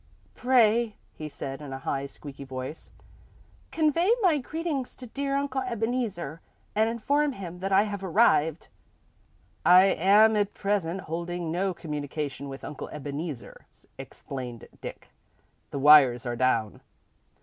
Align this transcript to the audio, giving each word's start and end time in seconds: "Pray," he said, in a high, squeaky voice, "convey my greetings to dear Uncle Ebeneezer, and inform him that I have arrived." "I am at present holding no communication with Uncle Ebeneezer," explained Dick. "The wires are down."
"Pray," 0.33 0.95
he 1.13 1.29
said, 1.29 1.61
in 1.61 1.71
a 1.71 1.77
high, 1.77 2.07
squeaky 2.07 2.43
voice, 2.43 2.89
"convey 3.69 4.11
my 4.23 4.39
greetings 4.39 4.95
to 4.95 5.05
dear 5.05 5.35
Uncle 5.35 5.61
Ebeneezer, 5.61 6.41
and 6.75 6.89
inform 6.89 7.33
him 7.33 7.59
that 7.59 7.71
I 7.71 7.83
have 7.83 8.03
arrived." 8.03 8.69
"I 9.63 9.83
am 9.83 10.35
at 10.35 10.55
present 10.55 11.01
holding 11.01 11.51
no 11.51 11.75
communication 11.75 12.49
with 12.49 12.65
Uncle 12.65 12.89
Ebeneezer," 12.89 13.67
explained 13.99 14.67
Dick. 14.81 15.09
"The 15.69 15.77
wires 15.77 16.25
are 16.25 16.35
down." 16.35 16.81